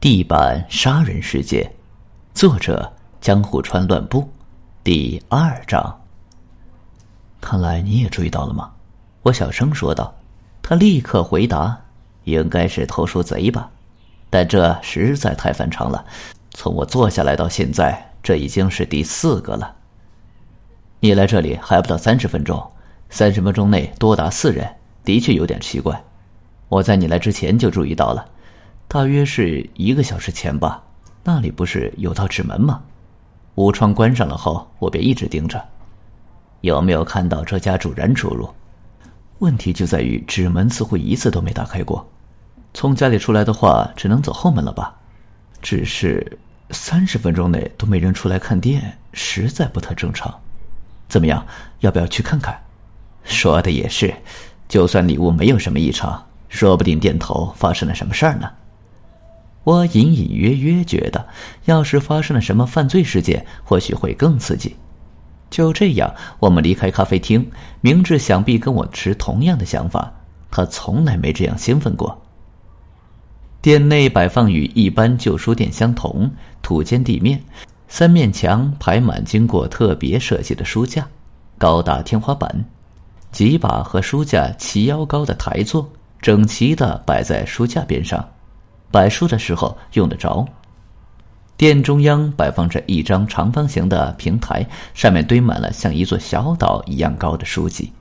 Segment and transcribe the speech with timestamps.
[0.00, 1.70] 地板杀人事件，
[2.32, 4.26] 作者江户川乱步，
[4.82, 6.00] 第二章。
[7.38, 8.70] 看来你也注意到了吗？
[9.20, 10.14] 我小声说道。
[10.62, 11.78] 他立刻回答
[12.24, 13.70] ：“应该是偷书贼吧，
[14.30, 16.02] 但这实在太反常了。
[16.52, 19.76] 从我坐下来到现在，这已经是第四个了。
[21.00, 22.72] 你来这里还不到三十分钟，
[23.10, 24.66] 三十分钟内多达四人，
[25.04, 26.02] 的确有点奇怪。
[26.70, 28.24] 我在你来之前就注意到了。”
[28.92, 30.82] 大约是一个小时前吧，
[31.22, 32.82] 那里不是有道纸门吗？
[33.54, 35.64] 屋窗关上了后，我便一直盯着，
[36.62, 38.52] 有没有看到这家主人出入？
[39.38, 42.04] 问题就在于纸门似乎一次都没打开过。
[42.74, 44.92] 从家里出来的话，只能走后门了吧？
[45.62, 46.36] 只是
[46.70, 50.36] 三十分钟内都没人出来看店，实在不太正常。
[51.06, 51.46] 怎么样，
[51.78, 52.60] 要不要去看看？
[53.22, 54.12] 说的也是，
[54.68, 58.50] 就算礼物没有什么异常，说不定店头发生了什么事儿呢。
[59.64, 61.26] 我隐隐约约觉得，
[61.66, 64.74] 要是发生了什么犯罪事件，或许会更刺激。
[65.50, 67.50] 就这样，我们离开咖啡厅。
[67.80, 70.12] 明智想必跟我持同样的想法，
[70.50, 72.16] 他从来没这样兴奋过。
[73.60, 76.30] 店内摆放与一般旧书店相同，
[76.62, 77.38] 土间地面，
[77.88, 81.06] 三面墙排满经过特别设计的书架，
[81.58, 82.64] 高大天花板，
[83.32, 85.86] 几把和书架齐腰高的台座，
[86.22, 88.26] 整齐的摆在书架边上。
[88.90, 90.46] 摆书的时候用得着。
[91.56, 97.92] 店中央摆放着一张长方形的平台，上面堆满了像一座小岛一样高的书籍。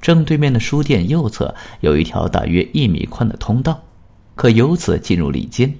[0.00, 3.80] 正对面的书店右侧有一条大约一米宽的通道，
[4.34, 5.72] 可由此进入里间。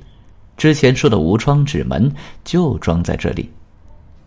[0.57, 2.13] 之前说的无窗纸门
[2.45, 3.51] 就装在这里。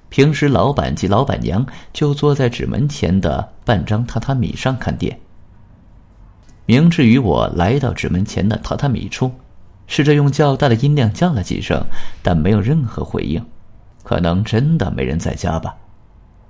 [0.10, 5.18] 平时老板及老板娘就坐在纸门前的半张榻榻米上看店。
[6.66, 9.32] 明智与我来到纸门前的榻榻米处。
[9.88, 11.84] 试着用较大的音量叫了几声，
[12.22, 13.46] 但没有任何回应，
[14.04, 15.76] 可能真的没人在家吧。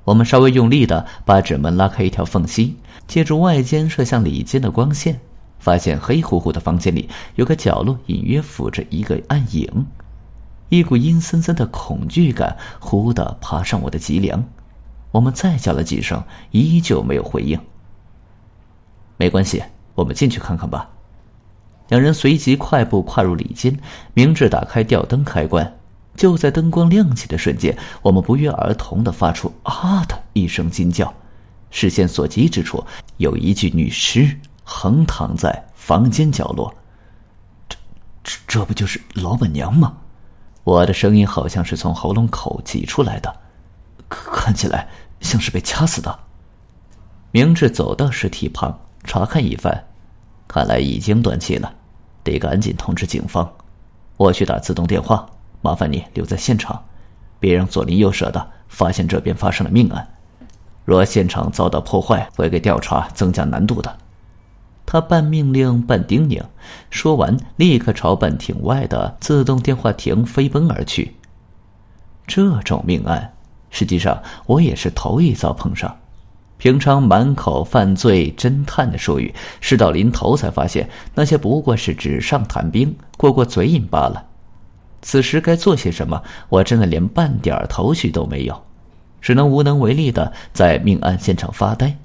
[0.06, 2.76] 我们稍微用力的把纸门拉开一条缝隙，
[3.08, 5.20] 借助外间射向里间的光线，
[5.60, 9.86] 发现黑乎乎的房间里有个角落隐约浮着一个暗影，
[10.70, 14.44] 一股阴森森的恐惧感忽的爬上我的脊梁。
[15.12, 16.22] 我们再叫了几声，
[16.52, 17.60] 依旧没有回应。
[19.16, 19.64] 没关系，
[19.96, 20.90] 我们进去看看吧。
[21.90, 23.78] 两人随即快步跨入里间，
[24.14, 25.80] 明智打开吊灯开关。
[26.16, 31.12] 就在灯光亮起的瞬间，我们不约而同的发出“啊”的一声惊叫。
[31.72, 32.84] 视线所及之处，
[33.18, 36.72] 有一具女尸横躺在房间角落。
[37.68, 37.76] 这、
[38.24, 39.98] 这、这不就是老板娘吗？
[40.64, 43.36] 我的声音好像是从喉咙口挤出来的，
[44.08, 44.88] 看起来
[45.20, 46.20] 像是被掐死的。
[47.32, 49.84] 明智走到尸体旁，查看一番。
[50.54, 51.74] 看来已经断气了，
[52.24, 53.52] 得赶紧通知警方。
[54.18, 55.26] 我去打自动电话，
[55.62, 56.80] 麻烦你留在现场，
[57.40, 60.08] 别让左邻右舍的发现这边发生了命案。
[60.86, 63.98] 若现场遭到破坏，会给调查增加难度的。
[64.86, 66.44] 他半命令半叮咛，
[66.92, 71.16] 说完立刻朝半亭外的自动电话亭飞奔而去。
[72.28, 73.34] 这种命案，
[73.72, 75.98] 实际上我也是头一遭碰上。
[76.64, 84.26] 平常满口犯罪侦探的术语，事到临头才发现那些不过是纸上谈兵、过过嘴瘾罢了。
[85.02, 88.64] 此时该做些什么，我真的连半点头绪都没有，
[89.20, 91.98] 只能无能为力的在命案现场发呆。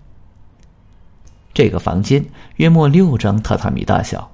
[1.54, 2.26] 这个房间
[2.56, 4.28] 约莫六张榻榻米大小，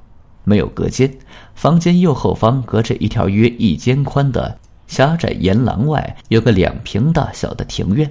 [0.44, 1.14] 没有隔间。
[1.54, 8.10] 房间右后方隔着一条约一间宽的狭窄檐廊，外有个两平大小的庭院，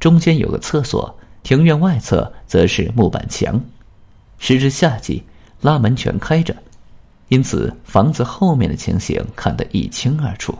[0.00, 1.14] 中间有个厕所。
[1.44, 3.60] 庭院外侧则是木板墙，
[4.38, 5.22] 时至夏季，
[5.60, 6.56] 拉门全开着，
[7.28, 10.58] 因此房子后面的情形看得一清二楚。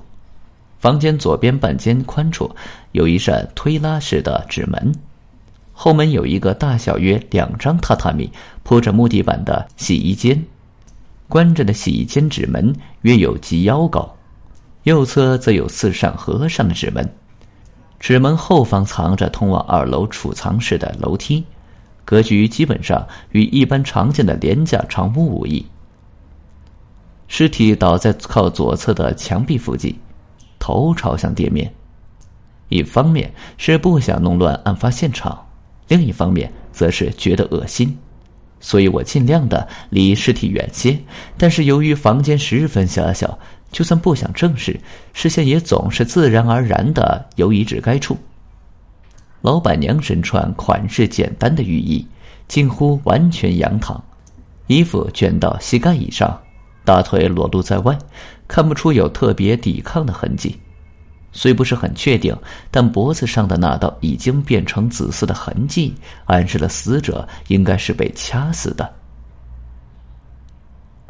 [0.78, 2.55] 房间左边半间宽处
[2.93, 4.95] 有一扇推拉式的纸门，
[5.72, 8.31] 后门有一个大小约两张榻榻米
[8.62, 10.45] 铺着木地板的洗衣间，
[11.31, 14.15] 关着的洗衣间纸门约有及腰高，
[14.83, 17.10] 右侧则有四扇合上的纸门。
[17.99, 21.45] 纸门后方藏着通往二楼储藏室的楼梯，
[22.05, 25.67] 格局基本上与一般常见的廉价长屋无异。
[27.29, 29.99] 尸体倒在靠左侧的墙壁附近，
[30.59, 31.73] 头朝向地面。
[32.69, 35.47] 一方面是不想弄乱案发现场，
[35.89, 37.99] 另一方面则是觉得恶心，
[38.65, 40.99] 所以我尽量的离尸体远些。
[41.37, 43.39] 但是由于房间十分狭小。
[43.75, 44.78] 就算不想正视，
[45.15, 48.16] 视线也总是自然而然的游移至该处。
[49.43, 52.07] 老板娘身穿款式简单的浴衣，
[52.47, 54.01] 近乎完全仰躺，
[54.69, 56.41] 衣服卷到膝盖以上，
[56.84, 57.99] 大腿裸露在外，
[58.47, 60.57] 看不出有特别抵抗的痕迹。
[61.36, 62.34] 虽不是很确定，
[62.71, 65.92] 但脖子上的那道已经变成紫色的痕迹，
[66.27, 68.89] 暗示了死者应该是被掐死的。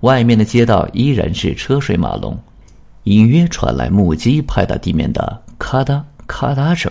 [0.00, 2.37] 外面的街道依然是车水马龙，
[3.05, 6.91] 隐约传来木屐拍打地面的咔嗒咔嗒声，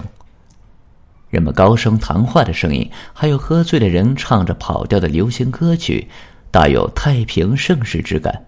[1.30, 6.08] 人们高声谈话的声音，还有喝醉的人唱着跑调的流行歌曲，
[6.52, 8.46] 大有太平盛世之感。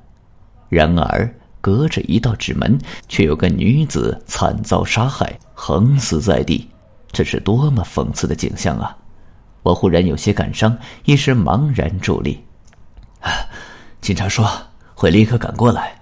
[0.69, 1.27] 然而。
[1.65, 2.77] 隔着一道纸门，
[3.09, 6.69] 却有个女子惨遭杀害，横死在地，
[7.11, 8.95] 这是多么讽刺的景象啊！
[9.63, 12.39] 我忽然有些感伤，一时茫然伫立。
[13.19, 13.31] 啊，
[13.99, 14.47] 警察说
[14.93, 15.99] 会立刻赶过来。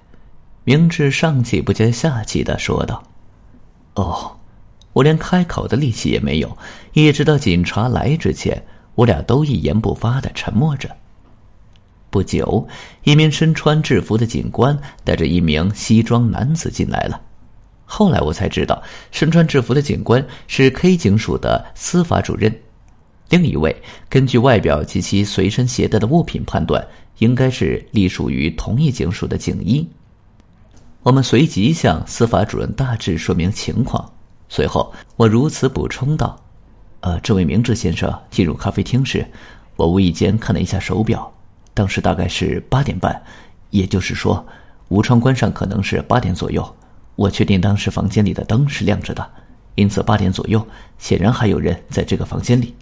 [0.66, 3.02] 明智上气不接下气的说道
[3.96, 4.36] ：“哦，
[4.92, 6.58] 我连开口的力气也没有。
[6.92, 8.62] 一直到警察来之前，
[8.96, 10.94] 我俩都一言不发的沉默着。”
[12.14, 12.68] 不久，
[13.06, 17.20] 一名身穿制服的警官带着一名西装男子进来了。
[17.86, 22.56] 后来我才知道，身穿制服的警官是 K 警署的司法主任，
[23.30, 23.76] 另一位
[24.10, 26.88] 根据外表及其随身携带的物品判断，
[27.18, 29.90] 应该是隶属于同一警署的警医。
[31.02, 34.08] 我们随即向司法主任大致说明情况。
[34.50, 36.40] 随后，我如此补充道
[37.02, 39.26] ：“呃，这位明智先生进入咖啡厅时，
[39.78, 41.28] 我无意间看了一下手表。”
[41.74, 43.22] 当时大概是八点半，
[43.72, 44.46] 也就是说，
[44.90, 46.76] 无窗关上可能是八点左右。
[47.16, 49.28] 我确定当时房间里的灯是亮着的，
[49.76, 50.66] 因此八点左右
[50.98, 52.74] 显然还有人在这个房间里。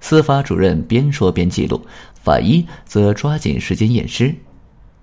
[0.00, 1.84] 司法主任边说边记录，
[2.14, 4.32] 法医则抓紧时间验尸。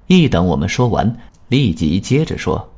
[0.08, 1.18] 一等我们说完，
[1.50, 2.72] 立即接着说：“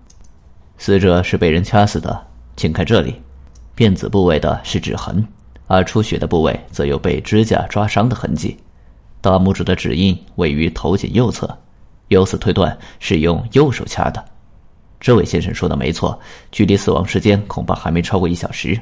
[0.80, 3.14] 死者是被人掐死的，请看这里，
[3.76, 5.28] 辫子部位的是指痕，
[5.68, 8.58] 而出血的部位则有被指甲抓伤的痕迹。”
[9.22, 11.58] 大拇指的指印位于头颈右侧，
[12.08, 14.24] 由此推断是用右手掐的。
[15.00, 16.20] 这位先生说的没错，
[16.52, 18.80] 距离死亡时间恐怕还没超过一小时，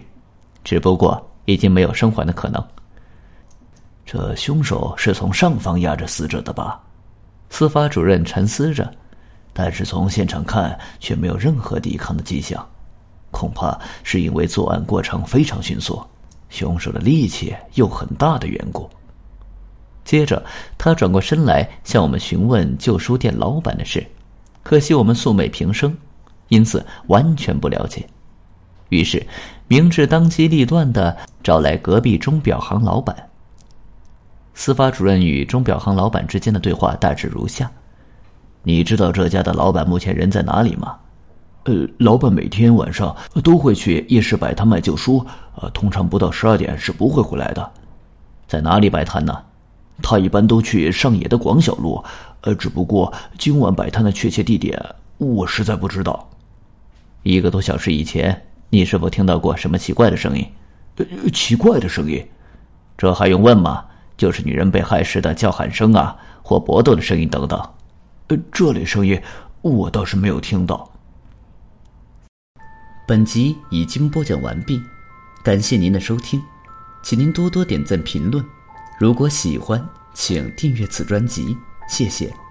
[0.63, 2.63] 只不过已经没有生还的可能。
[4.05, 6.79] 这凶手是从上方压着死者的吧？
[7.49, 8.89] 司法主任沉思着，
[9.51, 12.65] 但是从现场看却没有任何抵抗的迹象，
[13.31, 16.01] 恐怕是因为作案过程非常迅速，
[16.49, 18.89] 凶手的力气又很大的缘故。
[20.05, 20.41] 接着，
[20.77, 24.05] 他转过身来向我们询问旧书店老板的事，
[24.61, 25.97] 可惜我们素昧平生，
[26.49, 28.07] 因此完全不了解。
[28.89, 29.25] 于是，
[29.67, 33.15] 明智当机立断的找来隔壁钟表行老板。
[34.53, 37.69] 司法主任与钟表行老板之间的对话大致如下
[38.61, 40.95] ：“你知道这家的老板目前人在哪里吗
[41.65, 43.13] ？”“呃，老板每天晚上
[43.43, 45.25] 都会去夜市摆摊卖旧书，
[45.55, 47.71] 呃，通常不到十二点是不会回来的。
[48.47, 49.35] ”“在哪里摆摊呢？”
[50.01, 52.03] 他一般都去上野的广小路，
[52.41, 56.29] 呃，只不过今晚摆摊的确切地点我实在不知道。
[57.23, 60.45] 一个多小时以前，你是否听到过什么奇怪的声音？
[60.97, 62.25] 呃，奇怪的声音？
[62.97, 63.85] 这还用问吗？
[64.17, 67.59] 就是女人被害时的叫喊声啊，或搏斗的声音等等。
[68.27, 69.21] 呃，这类声音
[69.61, 70.89] 我倒是没有听到。
[73.07, 74.81] 本集已经播讲完毕，
[75.43, 76.41] 感谢您的收听，
[77.03, 78.43] 请您多多点赞评论。
[78.97, 79.83] 如果喜欢，
[80.13, 81.57] 请订阅此专辑，
[81.89, 82.44] 谢谢。